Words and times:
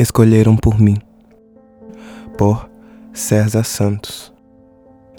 Escolheram 0.00 0.56
por 0.56 0.80
mim. 0.80 0.96
Por 2.38 2.70
César 3.12 3.64
Santos. 3.64 4.32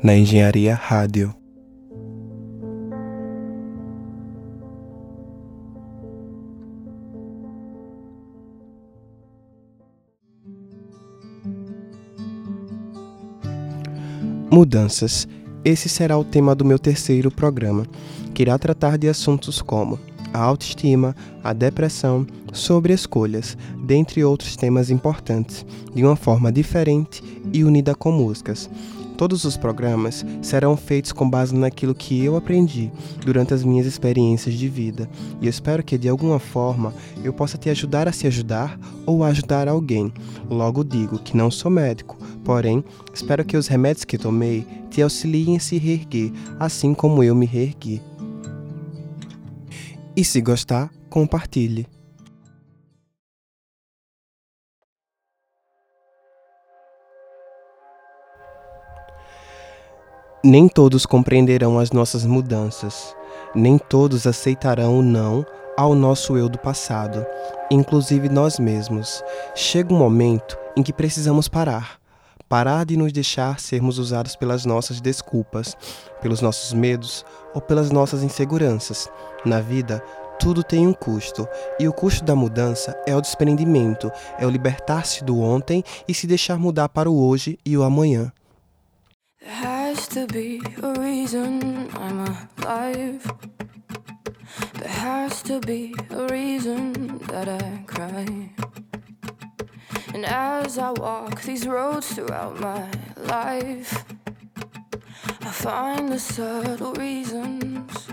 Na 0.01 0.15
Engenharia 0.15 0.73
Rádio. 0.73 1.35
Mudanças. 14.51 15.27
Esse 15.63 15.87
será 15.87 16.17
o 16.17 16.23
tema 16.23 16.55
do 16.55 16.65
meu 16.65 16.79
terceiro 16.79 17.29
programa, 17.29 17.85
que 18.33 18.41
irá 18.41 18.57
tratar 18.57 18.97
de 18.97 19.07
assuntos 19.07 19.61
como 19.61 19.99
a 20.33 20.39
autoestima, 20.39 21.15
a 21.43 21.53
depressão, 21.53 22.25
sobre 22.51 22.93
escolhas, 22.93 23.57
dentre 23.83 24.23
outros 24.23 24.55
temas 24.55 24.89
importantes, 24.89 25.65
de 25.93 26.03
uma 26.03 26.15
forma 26.15 26.51
diferente 26.51 27.23
e 27.53 27.63
unida 27.63 27.95
com 27.95 28.11
músicas. 28.11 28.69
Todos 29.21 29.43
os 29.43 29.55
programas 29.55 30.25
serão 30.41 30.75
feitos 30.75 31.11
com 31.11 31.29
base 31.29 31.53
naquilo 31.53 31.93
que 31.93 32.23
eu 32.25 32.35
aprendi 32.35 32.91
durante 33.23 33.53
as 33.53 33.63
minhas 33.63 33.85
experiências 33.85 34.55
de 34.55 34.67
vida, 34.67 35.07
e 35.39 35.47
espero 35.47 35.83
que 35.83 35.95
de 35.95 36.09
alguma 36.09 36.39
forma 36.39 36.91
eu 37.23 37.31
possa 37.31 37.55
te 37.55 37.69
ajudar 37.69 38.07
a 38.07 38.11
se 38.11 38.25
ajudar 38.25 38.79
ou 39.05 39.23
ajudar 39.23 39.67
alguém. 39.67 40.11
Logo 40.49 40.83
digo 40.83 41.19
que 41.19 41.37
não 41.37 41.51
sou 41.51 41.69
médico, 41.69 42.17
porém 42.43 42.83
espero 43.13 43.45
que 43.45 43.55
os 43.55 43.67
remédios 43.67 44.05
que 44.05 44.17
tomei 44.17 44.65
te 44.89 45.03
auxiliem 45.03 45.55
a 45.55 45.59
se 45.59 45.77
reerguer, 45.77 46.31
assim 46.59 46.95
como 46.95 47.23
eu 47.23 47.35
me 47.35 47.45
reergui. 47.45 48.01
E 50.15 50.25
se 50.25 50.41
gostar, 50.41 50.89
compartilhe. 51.11 51.85
Nem 60.43 60.67
todos 60.67 61.05
compreenderão 61.05 61.77
as 61.77 61.91
nossas 61.91 62.25
mudanças, 62.25 63.15
nem 63.53 63.77
todos 63.77 64.25
aceitarão 64.25 64.97
o 64.97 65.01
não 65.03 65.45
ao 65.77 65.93
nosso 65.93 66.35
eu 66.35 66.49
do 66.49 66.57
passado, 66.57 67.23
inclusive 67.69 68.27
nós 68.27 68.57
mesmos. 68.57 69.23
Chega 69.53 69.93
um 69.93 69.97
momento 69.97 70.57
em 70.75 70.81
que 70.81 70.91
precisamos 70.91 71.47
parar. 71.47 71.99
Parar 72.49 72.85
de 72.85 72.97
nos 72.97 73.13
deixar 73.13 73.59
sermos 73.59 73.99
usados 73.99 74.35
pelas 74.35 74.65
nossas 74.65 74.99
desculpas, 74.99 75.77
pelos 76.23 76.41
nossos 76.41 76.73
medos 76.73 77.23
ou 77.53 77.61
pelas 77.61 77.91
nossas 77.91 78.23
inseguranças. 78.23 79.07
Na 79.45 79.61
vida, 79.61 80.03
tudo 80.39 80.63
tem 80.63 80.87
um 80.87 80.93
custo, 80.93 81.47
e 81.79 81.87
o 81.87 81.93
custo 81.93 82.25
da 82.25 82.35
mudança 82.35 82.99
é 83.05 83.15
o 83.15 83.21
desprendimento, 83.21 84.11
é 84.39 84.45
o 84.45 84.49
libertar-se 84.49 85.23
do 85.23 85.39
ontem 85.39 85.83
e 86.07 86.15
se 86.15 86.25
deixar 86.25 86.57
mudar 86.57 86.89
para 86.89 87.09
o 87.09 87.27
hoje 87.27 87.59
e 87.63 87.77
o 87.77 87.83
amanhã. 87.83 88.33
To 89.91 90.25
be 90.27 90.61
a 90.81 90.93
reason 90.93 91.89
I'm 91.95 92.19
alive. 92.19 93.29
There 94.75 94.87
has 94.87 95.41
to 95.43 95.59
be 95.59 95.93
a 96.11 96.27
reason 96.27 97.17
that 97.27 97.49
I 97.49 97.83
cry. 97.87 98.53
And 100.13 100.25
as 100.25 100.77
I 100.77 100.91
walk 100.91 101.41
these 101.41 101.67
roads 101.67 102.07
throughout 102.13 102.57
my 102.61 102.87
life, 103.17 104.05
I 105.41 105.51
find 105.51 106.09
the 106.09 106.19
subtle 106.19 106.93
reasons. 106.93 108.07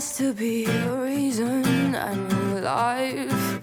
To 0.00 0.32
be 0.32 0.64
a 0.64 0.96
reason 0.96 1.94
I'm 1.94 2.28
alive. 2.56 3.62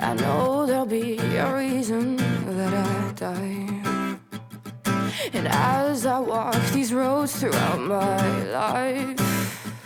I 0.00 0.14
know 0.14 0.66
there'll 0.66 0.86
be 0.86 1.18
a 1.18 1.56
reason 1.56 2.16
that 2.16 2.74
I 2.74 3.12
die. 3.12 4.10
And 5.32 5.46
as 5.46 6.04
I 6.04 6.18
walk 6.18 6.60
these 6.72 6.92
roads 6.92 7.38
throughout 7.38 7.78
my 7.78 8.42
life, 8.50 9.78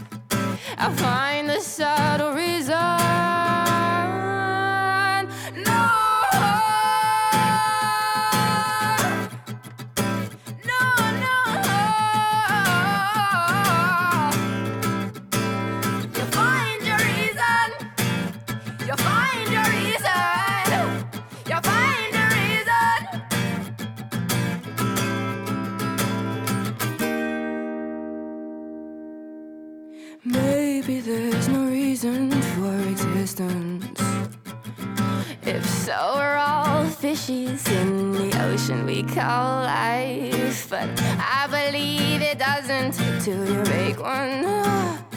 I 0.78 0.94
find 0.94 1.50
the 1.50 1.60
subtle 1.60 2.32
reason. 2.32 3.67
Maybe 30.88 31.00
there's 31.02 31.48
no 31.48 31.66
reason 31.66 32.30
for 32.30 32.74
existence. 32.88 34.00
If 35.42 35.62
so, 35.84 36.14
we're 36.16 36.36
all 36.36 36.86
fishies 36.86 37.70
in 37.82 38.12
the 38.12 38.42
ocean 38.44 38.86
we 38.86 39.02
call 39.02 39.64
life. 39.64 40.70
But 40.70 40.88
I 41.18 41.46
believe 41.50 42.22
it 42.22 42.38
doesn't 42.38 42.92
till 43.20 43.46
you 43.46 43.62
make 43.64 44.00
one. 44.00 45.07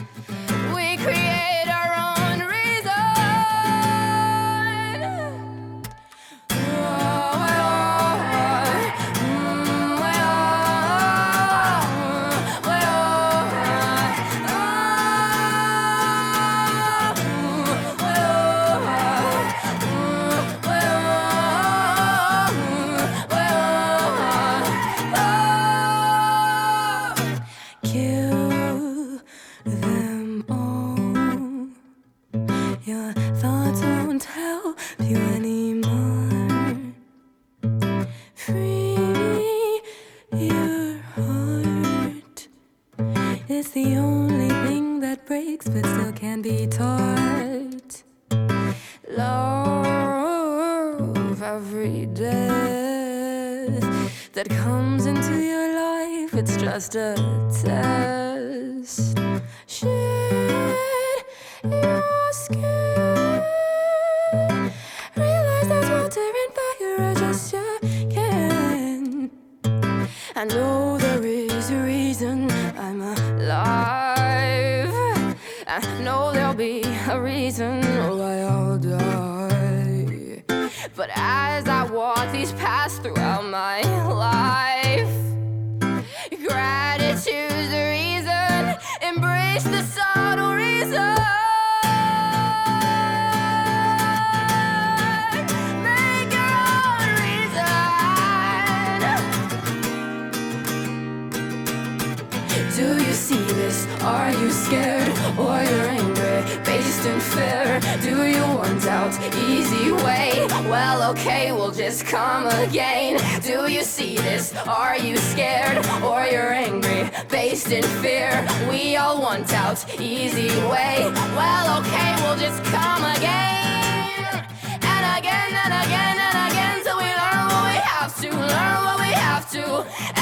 Out 109.18 109.34
easy 109.48 109.92
way? 109.92 110.46
Well, 110.68 111.10
okay, 111.10 111.52
we'll 111.52 111.72
just 111.72 112.04
come 112.06 112.46
again. 112.46 113.20
Do 113.42 113.70
you 113.70 113.82
see 113.82 114.16
this? 114.16 114.54
Are 114.54 114.98
you 114.98 115.16
scared 115.16 115.78
or 116.02 116.24
you're 116.24 116.52
angry? 116.52 117.10
Based 117.28 117.70
in 117.70 117.82
fear, 118.02 118.46
we 118.70 118.96
all 118.96 119.20
want 119.20 119.52
out 119.52 119.78
easy 120.00 120.48
way. 120.68 121.10
Well, 121.36 121.80
okay, 121.80 122.14
we'll 122.22 122.38
just 122.38 122.62
come 122.64 123.04
again 123.16 124.44
and 124.82 125.18
again 125.18 125.52
and 125.64 125.72
again 125.84 126.16
and 126.26 126.52
again 126.52 126.82
till 126.84 126.96
we 126.96 127.10
learn 127.22 127.46
what 127.52 127.64
we 127.70 127.78
have 127.92 128.14
to, 128.20 128.30
learn 128.30 128.84
what 128.84 128.98
we 129.00 129.12
have 129.12 129.50
to, 129.52 129.64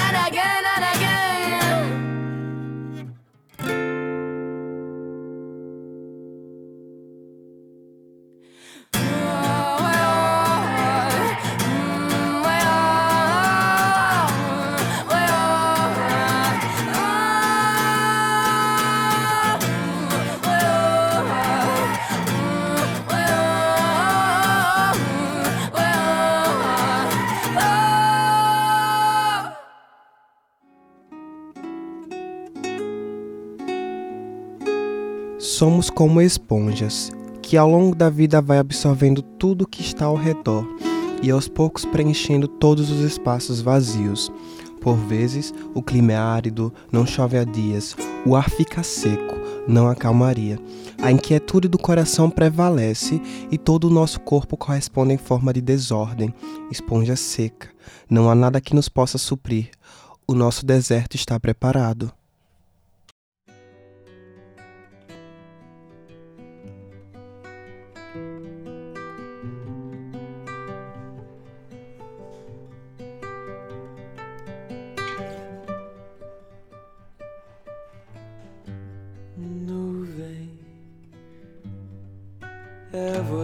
and 0.04 0.28
again 0.28 0.64
and 0.76 0.84
again. 0.96 0.99
Somos 35.60 35.90
como 35.90 36.22
esponjas, 36.22 37.12
que 37.42 37.54
ao 37.54 37.68
longo 37.68 37.94
da 37.94 38.08
vida 38.08 38.40
vai 38.40 38.56
absorvendo 38.56 39.20
tudo 39.20 39.68
que 39.68 39.82
está 39.82 40.06
ao 40.06 40.14
redor 40.14 40.66
e 41.22 41.30
aos 41.30 41.48
poucos 41.48 41.84
preenchendo 41.84 42.48
todos 42.48 42.90
os 42.90 43.00
espaços 43.00 43.60
vazios. 43.60 44.32
Por 44.80 44.96
vezes, 44.96 45.52
o 45.74 45.82
clima 45.82 46.12
é 46.12 46.16
árido, 46.16 46.72
não 46.90 47.04
chove 47.04 47.36
há 47.36 47.44
dias, 47.44 47.94
o 48.24 48.34
ar 48.34 48.48
fica 48.48 48.82
seco, 48.82 49.36
não 49.68 49.86
há 49.86 49.94
calmaria. 49.94 50.58
A 50.96 51.12
inquietude 51.12 51.68
do 51.68 51.76
coração 51.76 52.30
prevalece 52.30 53.20
e 53.50 53.58
todo 53.58 53.88
o 53.88 53.90
nosso 53.90 54.18
corpo 54.20 54.56
corresponde 54.56 55.12
em 55.12 55.18
forma 55.18 55.52
de 55.52 55.60
desordem, 55.60 56.32
esponja 56.70 57.16
seca. 57.16 57.68
Não 58.08 58.30
há 58.30 58.34
nada 58.34 58.62
que 58.62 58.74
nos 58.74 58.88
possa 58.88 59.18
suprir. 59.18 59.68
O 60.26 60.32
nosso 60.32 60.64
deserto 60.64 61.16
está 61.16 61.38
preparado. 61.38 62.10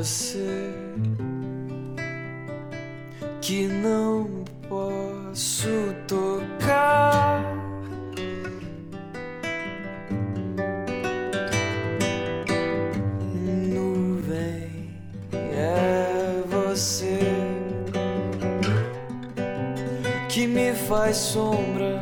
Você 0.07 0.71
que 3.43 3.67
não 3.67 4.45
posso 4.69 5.69
tocar. 6.07 7.43
Nuvem 13.35 14.95
é 15.33 16.41
você 16.47 17.19
que 20.29 20.47
me 20.47 20.73
faz 20.73 21.17
sombra 21.17 22.01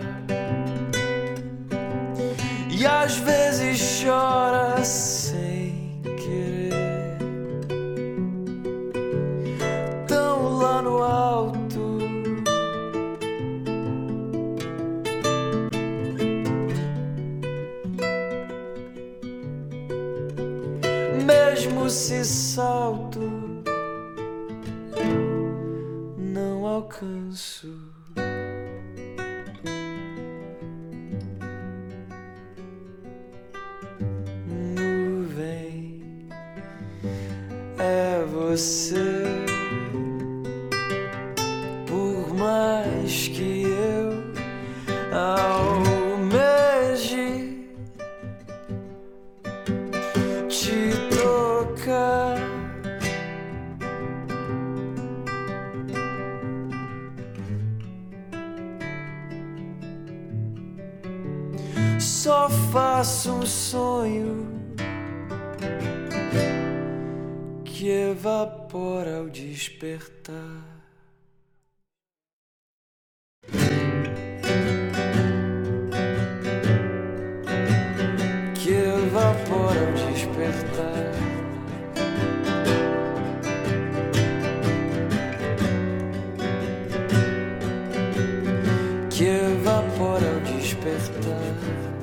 e 2.71 2.85
às 2.85 3.17
vezes 3.17 4.03
chora 4.05 4.85
sem 4.85 5.84
Mesmo 22.05 22.23
se 22.23 22.25
salto, 22.25 23.31
não 26.19 26.67
alcanço. 26.67 27.73
nuvem 34.47 36.29
é 37.79 38.23
você. 38.27 39.25
Por 41.87 42.35
mais 42.35 43.29
que 43.29 43.74
faço 63.05 63.33
um 63.33 63.45
sonho 63.45 64.49
que 67.63 67.91
evapora 67.91 69.19
ao 69.19 69.29
despertar. 69.29 70.33
Que 78.55 78.71
evapora 78.73 79.81
ao 79.81 79.93
despertar. 80.11 81.13
Que 89.11 89.25
evapora 89.27 90.27
ao 90.27 90.41
despertar. 90.57 91.94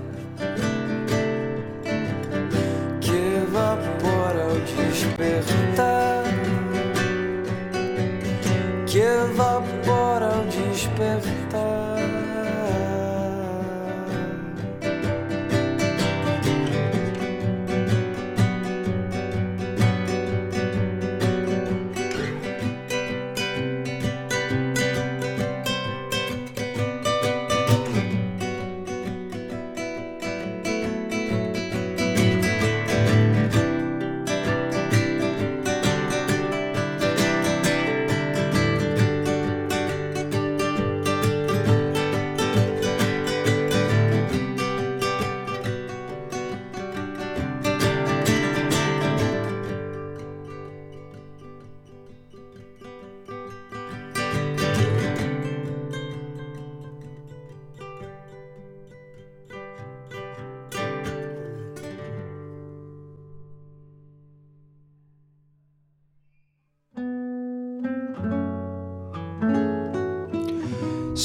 business. 5.21 5.60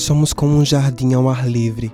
Somos 0.07 0.33
como 0.33 0.57
um 0.57 0.65
jardim 0.65 1.15
ao 1.15 1.29
ar 1.29 1.49
livre, 1.49 1.93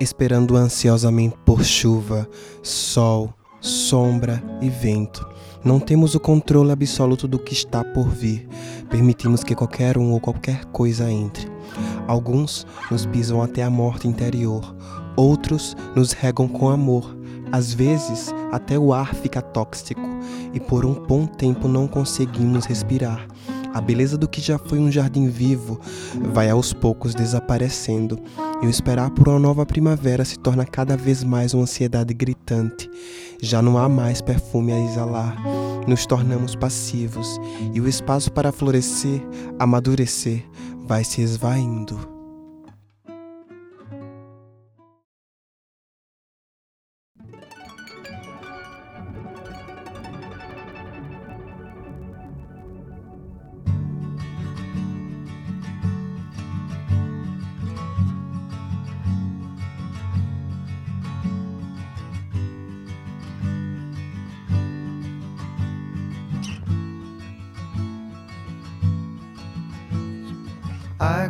esperando 0.00 0.56
ansiosamente 0.56 1.36
por 1.46 1.62
chuva, 1.62 2.28
sol, 2.60 3.32
sombra 3.60 4.42
e 4.60 4.68
vento. 4.68 5.24
Não 5.64 5.78
temos 5.78 6.16
o 6.16 6.18
controle 6.18 6.72
absoluto 6.72 7.28
do 7.28 7.38
que 7.38 7.52
está 7.52 7.84
por 7.84 8.08
vir. 8.08 8.48
Permitimos 8.90 9.44
que 9.44 9.54
qualquer 9.54 9.96
um 9.96 10.10
ou 10.10 10.18
qualquer 10.18 10.64
coisa 10.72 11.08
entre. 11.08 11.48
Alguns 12.08 12.66
nos 12.90 13.06
pisam 13.06 13.40
até 13.40 13.62
a 13.62 13.70
morte 13.70 14.08
interior, 14.08 14.74
outros 15.14 15.76
nos 15.94 16.10
regam 16.10 16.48
com 16.48 16.68
amor. 16.68 17.16
Às 17.52 17.72
vezes, 17.72 18.34
até 18.50 18.76
o 18.76 18.92
ar 18.92 19.14
fica 19.14 19.40
tóxico 19.40 20.02
e 20.52 20.58
por 20.58 20.84
um 20.84 20.94
bom 20.94 21.26
tempo 21.26 21.68
não 21.68 21.86
conseguimos 21.86 22.64
respirar. 22.64 23.24
A 23.74 23.80
beleza 23.80 24.18
do 24.18 24.28
que 24.28 24.40
já 24.40 24.58
foi 24.58 24.78
um 24.78 24.92
jardim 24.92 25.28
vivo 25.28 25.80
vai 26.32 26.50
aos 26.50 26.72
poucos 26.72 27.14
desaparecendo, 27.14 28.18
e 28.62 28.66
o 28.66 28.70
esperar 28.70 29.10
por 29.10 29.28
uma 29.28 29.38
nova 29.38 29.64
primavera 29.64 30.24
se 30.24 30.38
torna 30.38 30.64
cada 30.64 30.96
vez 30.96 31.24
mais 31.24 31.54
uma 31.54 31.62
ansiedade 31.62 32.12
gritante. 32.12 32.90
Já 33.40 33.62
não 33.62 33.78
há 33.78 33.88
mais 33.88 34.20
perfume 34.20 34.72
a 34.72 34.80
exalar, 34.80 35.36
nos 35.86 36.04
tornamos 36.04 36.54
passivos, 36.54 37.40
e 37.72 37.80
o 37.80 37.88
espaço 37.88 38.30
para 38.30 38.52
florescer, 38.52 39.22
amadurecer, 39.58 40.44
vai 40.86 41.02
se 41.02 41.22
esvaindo. 41.22 42.11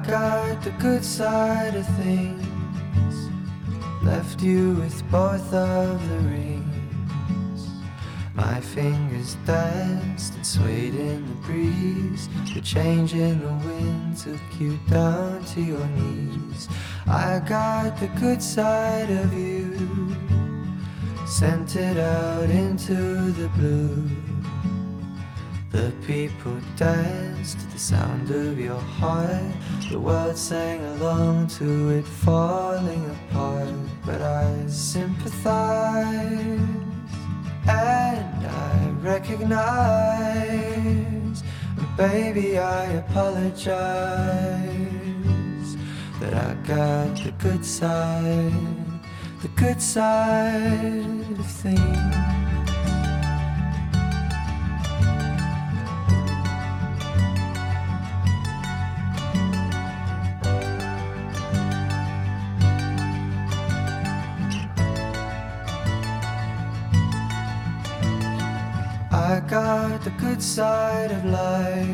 Got 0.07 0.63
the 0.63 0.71
good 0.73 1.05
side 1.05 1.75
of 1.75 1.87
things. 1.99 2.43
Left 4.03 4.43
you 4.43 4.75
with 4.75 5.09
both 5.11 5.53
of 5.53 6.09
the 6.09 6.17
rings. 6.29 7.69
My 8.35 8.61
fingers 8.61 9.37
danced 9.47 10.35
and 10.35 10.47
swayed 10.47 10.95
in 10.95 11.27
the 11.29 11.35
breeze. 11.47 12.29
The 12.53 12.61
change 12.61 13.15
in 13.15 13.41
the 13.41 13.53
wind 13.67 14.17
took 14.17 14.61
you 14.61 14.79
down 14.89 15.45
to 15.45 15.61
your 15.61 15.87
knees. 15.89 16.69
I 17.07 17.41
got 17.47 17.99
the 18.01 18.09
good 18.21 18.43
side 18.43 19.11
of 19.11 19.33
you. 19.35 20.17
Sent 21.27 21.77
it 21.77 21.97
out 21.97 22.51
into 22.51 23.31
the 23.33 23.49
blue. 23.51 24.11
The 25.73 25.93
people 26.07 26.61
danced 26.77 27.61
to 27.61 27.67
the 27.69 27.79
sound 27.79 28.31
of 28.31 28.61
your 28.61 28.79
heart. 28.79 29.55
The 29.91 29.99
world 29.99 30.37
sang 30.37 30.85
along 30.85 31.47
to 31.59 31.89
it 31.89 32.05
falling 32.05 33.03
apart. 33.11 33.73
But 34.05 34.21
I 34.21 34.67
sympathize 34.67 36.61
and 37.67 38.47
I 38.47 38.91
recognize. 39.01 39.73
Baby, 41.97 42.59
I 42.59 42.85
apologize 43.05 43.65
that 46.21 46.35
I 46.35 46.55
got 46.67 47.17
the 47.25 47.33
good 47.39 47.65
side, 47.65 48.53
the 49.41 49.49
good 49.57 49.81
side 49.81 51.39
of 51.39 51.47
things. 51.47 52.22
I 69.23 69.39
got 69.39 70.03
the 70.03 70.11
good 70.11 70.43
side 70.43 71.13
of 71.13 71.25
life. 71.25 71.87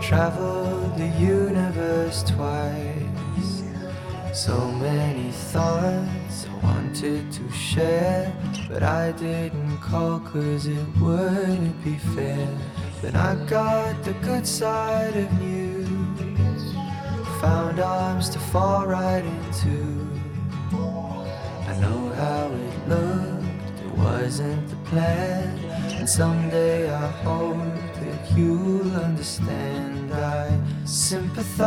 Traveled 0.00 0.96
the 0.96 1.08
universe 1.18 2.22
twice. 2.22 3.64
So 4.32 4.70
many 4.70 5.32
thoughts 5.32 6.46
I 6.46 6.54
wanted 6.62 7.32
to 7.32 7.50
share. 7.50 8.32
But 8.68 8.84
I 8.84 9.10
didn't 9.12 9.78
call 9.78 10.20
cause 10.20 10.68
it 10.68 10.86
wouldn't 11.00 11.82
be 11.82 11.96
fair. 12.14 12.48
Then 13.02 13.16
I 13.16 13.34
got 13.46 14.00
the 14.04 14.14
good 14.28 14.46
side 14.46 15.16
of 15.16 15.42
you. 15.42 15.86
Found 17.40 17.80
arms 17.80 18.28
to 18.30 18.38
fall 18.38 18.86
right 18.86 19.24
into. 19.24 20.06
I 21.68 21.76
know 21.80 22.12
how 22.14 22.46
it 22.66 22.88
looked, 22.88 23.80
it 23.86 23.92
wasn't 23.98 24.68
the 24.68 24.76
plan. 24.88 25.69
Someday 26.10 26.90
I 26.90 27.06
hope 27.22 27.56
that 28.00 28.32
you'll 28.36 28.96
understand. 28.96 30.12
I 30.12 30.58
sympathize 30.84 31.60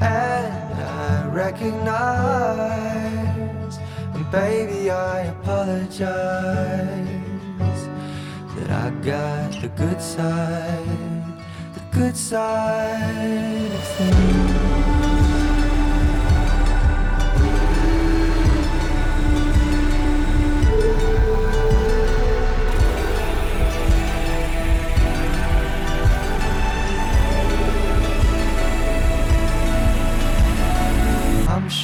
and 0.00 0.74
I 0.74 1.26
recognize. 1.32 1.88
And 4.14 4.30
baby, 4.30 4.88
I 4.88 5.22
apologize 5.22 5.98
that 8.54 8.70
I 8.70 8.90
got 9.02 9.60
the 9.60 9.70
good 9.70 10.00
side, 10.00 11.42
the 11.74 11.80
good 11.90 12.16
side 12.16 13.72
of 13.72 13.82
things. 13.98 14.67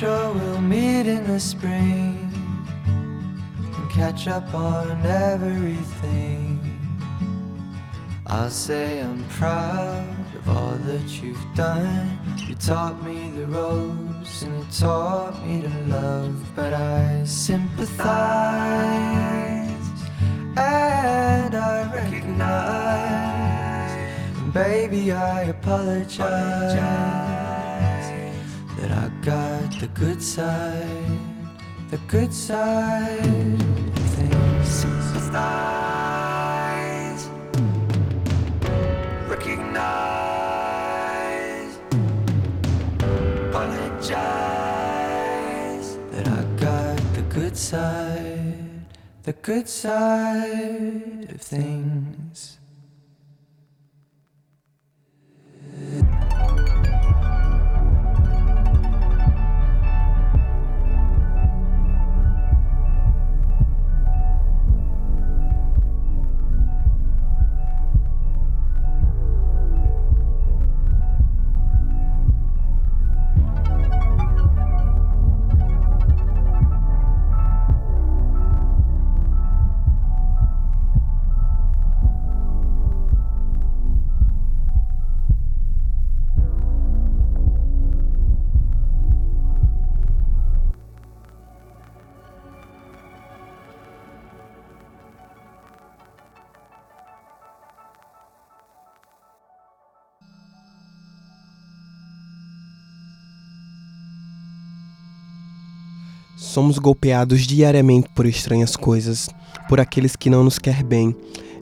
Sure 0.01 0.33
we'll 0.35 0.61
meet 0.61 1.07
in 1.07 1.25
the 1.25 1.39
spring 1.39 2.19
and 2.85 3.91
catch 3.91 4.27
up 4.27 4.53
on 4.53 5.07
everything. 5.07 6.59
I'll 8.27 8.51
say 8.51 9.01
I'm 9.03 9.23
proud 9.29 10.35
of 10.35 10.49
all 10.49 10.77
that 10.91 11.23
you've 11.23 11.47
done. 11.55 12.19
You 12.49 12.57
taught 12.57 13.01
me 13.05 13.31
the 13.37 13.47
ropes 13.47 14.43
and 14.43 14.59
you 14.59 14.67
taught 14.73 15.41
me 15.47 15.63
to 15.63 15.69
love, 15.87 16.45
but 16.57 16.75
I 16.75 17.23
sympathize 17.25 18.09
and 20.57 21.55
I 21.55 21.93
recognize. 21.95 23.15
Baby, 24.53 25.13
I 25.13 25.43
apologize 25.43 26.19
that 28.77 28.91
I 28.91 29.09
got 29.23 29.54
the 29.73 29.87
good 29.89 30.23
side, 30.23 31.19
the 31.91 31.99
good 32.09 32.33
side 32.33 33.61
of 33.61 33.99
things. 34.17 34.69
Sympathize, 34.69 35.31
recognize, 39.29 39.79
apologize 43.49 44.29
that 46.11 46.29
I 46.29 46.45
got 46.61 46.97
the 47.15 47.23
good 47.29 47.57
side, 47.57 48.87
the 49.23 49.33
good 49.33 49.69
side 49.69 51.31
of 51.31 51.41
things. 51.41 52.59
Somos 106.55 106.79
golpeados 106.79 107.49
diariamente 107.49 108.09
por 108.15 108.27
estranhas 108.27 108.77
coisas, 108.77 109.29
por 109.69 109.81
aqueles 109.81 110.15
que 110.15 110.31
não 110.31 110.45
nos 110.45 110.57
quer 110.57 110.85
bem. 110.85 111.13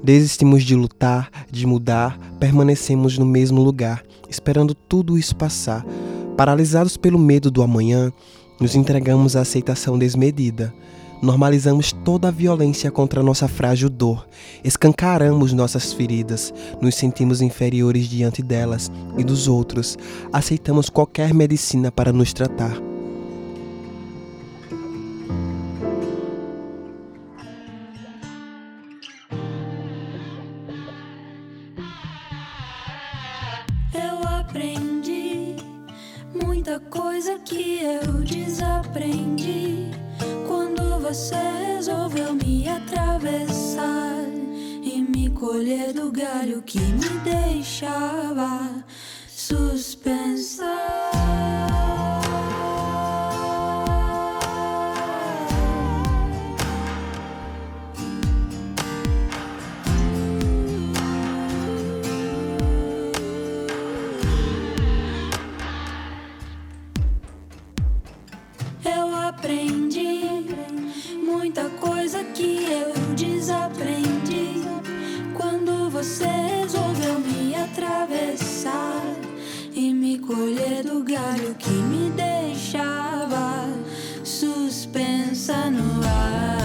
Desistimos 0.05 0.63
de 0.65 0.75
lutar, 0.75 1.31
de 1.51 1.67
mudar, 1.67 2.19
permanecemos 2.39 3.17
no 3.17 3.25
mesmo 3.25 3.63
lugar, 3.63 4.05
esperando 4.29 4.75
tudo 4.75 5.17
isso 5.17 5.35
passar. 5.35 5.83
Paralisados 6.37 6.99
pelo 6.99 7.19
medo 7.19 7.51
do 7.51 7.63
amanhã, 7.63 8.13
nos 8.61 8.75
entregamos 8.75 9.35
à 9.35 9.41
aceitação 9.41 9.99
desmedida. 9.99 10.75
Normalizamos 11.23 11.93
toda 12.05 12.29
a 12.29 12.31
violência 12.31 12.91
contra 12.91 13.23
nossa 13.23 13.49
frágil 13.49 13.89
dor, 13.89 14.29
escancaramos 14.63 15.55
nossas 15.55 15.95
feridas, 15.95 16.53
nos 16.83 16.97
sentimos 16.97 17.41
inferiores 17.41 18.09
diante 18.09 18.43
delas 18.43 18.93
e 19.17 19.25
dos 19.25 19.49
outros, 19.49 19.97
aceitamos 20.31 20.91
qualquer 20.91 21.33
medicina 21.33 21.91
para 21.91 22.13
nos 22.13 22.35
tratar. 22.35 22.92
aprendi 34.52 35.56
muita 36.44 36.78
coisa 36.78 37.38
que 37.38 37.80
eu 37.82 38.23
desaprendi 38.23 39.90
quando 40.47 41.00
você 41.00 41.37
resolveu 41.75 42.35
me 42.35 42.68
atravessar 42.68 44.26
e 44.82 45.00
me 45.00 45.30
colher 45.30 45.94
do 45.94 46.12
galho 46.12 46.61
que 46.61 46.80
me 46.80 47.09
deixava. 47.25 48.72
muita 71.43 71.69
coisa 71.71 72.23
que 72.23 72.71
eu 72.71 72.93
desaprendi 73.17 74.63
quando 75.37 75.91
você 75.91 76.25
resolveu 76.25 77.19
me 77.19 77.53
atravessar 77.57 79.03
e 79.75 79.93
me 79.93 80.21
colher 80.21 80.85
do 80.85 81.03
galho 81.03 81.53
que 81.57 81.69
me 81.69 82.11
deixava 82.11 83.67
suspensa 84.23 85.69
no 85.69 86.07
ar. 86.07 86.62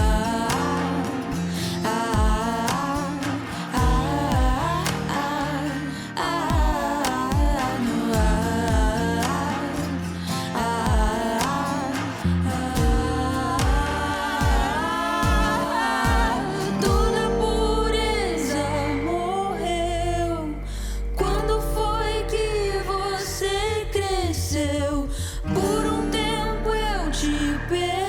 forever. 27.78 28.07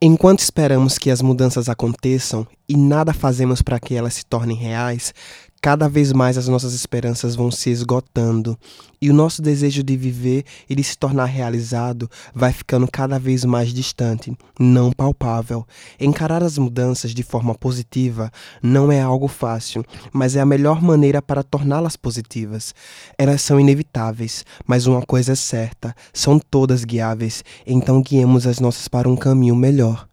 Enquanto 0.00 0.38
esperamos 0.38 0.96
que 0.96 1.10
as 1.10 1.20
mudanças 1.20 1.68
aconteçam 1.68 2.46
e 2.68 2.76
nada 2.76 3.12
fazemos 3.12 3.62
para 3.62 3.80
que 3.80 3.96
elas 3.96 4.14
se 4.14 4.24
tornem 4.24 4.56
reais, 4.56 5.12
cada 5.60 5.88
vez 5.88 6.12
mais 6.12 6.38
as 6.38 6.48
nossas 6.48 6.72
esperanças 6.72 7.34
vão 7.34 7.50
se 7.50 7.70
esgotando 7.70 8.58
e 9.00 9.10
o 9.10 9.14
nosso 9.14 9.42
desejo 9.42 9.82
de 9.82 9.96
viver 9.96 10.44
e 10.68 10.74
de 10.74 10.82
se 10.82 10.96
tornar 10.96 11.26
realizado 11.26 12.10
vai 12.34 12.52
ficando 12.52 12.88
cada 12.90 13.18
vez 13.18 13.44
mais 13.44 13.72
distante, 13.72 14.36
não 14.58 14.92
palpável. 14.92 15.66
Encarar 16.00 16.42
as 16.42 16.58
mudanças 16.58 17.12
de 17.12 17.22
forma 17.22 17.54
positiva 17.54 18.30
não 18.62 18.90
é 18.90 19.00
algo 19.00 19.28
fácil, 19.28 19.84
mas 20.12 20.36
é 20.36 20.40
a 20.40 20.46
melhor 20.46 20.82
maneira 20.82 21.22
para 21.22 21.42
torná-las 21.42 21.96
positivas. 21.96 22.74
Elas 23.16 23.42
são 23.42 23.60
inevitáveis, 23.60 24.44
mas 24.66 24.86
uma 24.86 25.02
coisa 25.02 25.32
é 25.32 25.36
certa: 25.36 25.94
são 26.12 26.38
todas 26.38 26.84
guiáveis, 26.84 27.44
então 27.66 28.02
guiemos 28.02 28.46
as 28.46 28.60
nossas 28.60 28.88
para 28.88 29.08
um 29.08 29.16
caminho 29.16 29.54
melhor. 29.54 30.08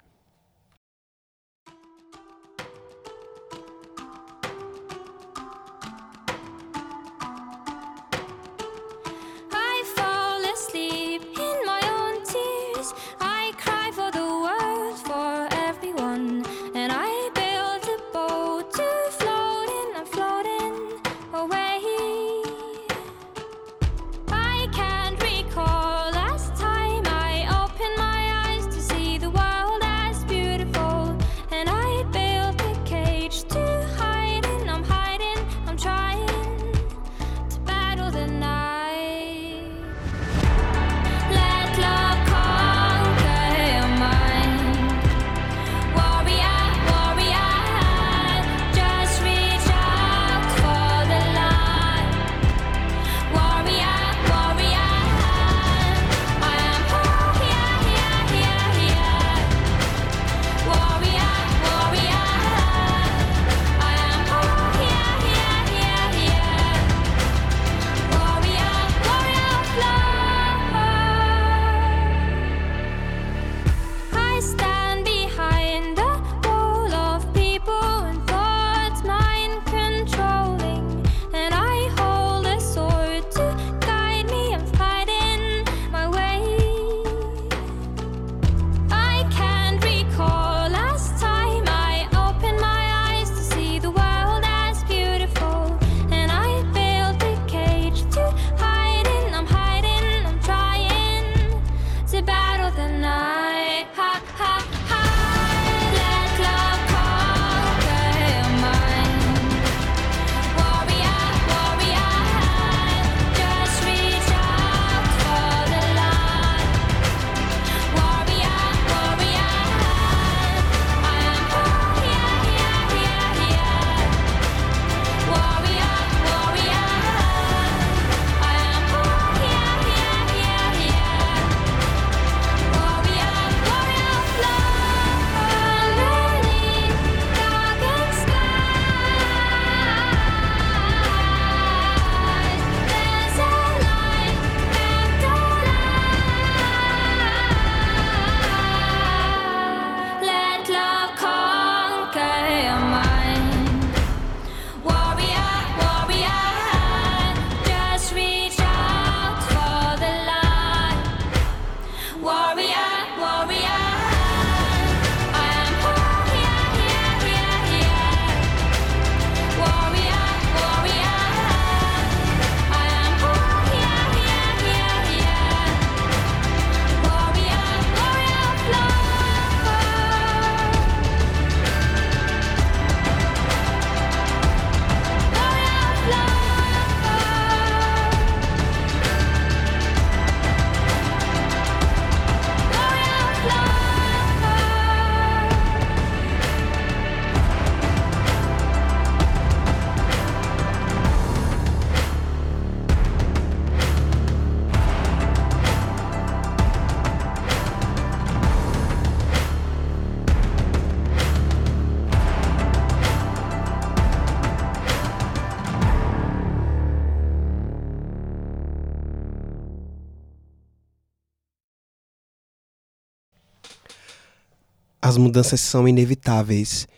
As 225.15 225.17
mudanças 225.17 225.62
são 225.62 225.88
inevitáveis, 225.88 226.89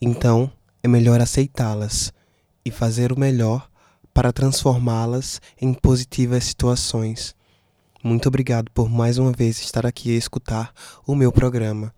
então 0.00 0.48
é 0.80 0.86
melhor 0.86 1.20
aceitá-las 1.20 2.12
e 2.64 2.70
fazer 2.70 3.10
o 3.10 3.18
melhor 3.18 3.68
para 4.14 4.32
transformá-las 4.32 5.40
em 5.60 5.74
positivas 5.74 6.44
situações. 6.44 7.34
Muito 8.00 8.28
obrigado 8.28 8.70
por 8.70 8.88
mais 8.88 9.18
uma 9.18 9.32
vez 9.32 9.60
estar 9.60 9.84
aqui 9.84 10.14
a 10.14 10.16
escutar 10.16 10.72
o 11.04 11.16
meu 11.16 11.32
programa. 11.32 11.92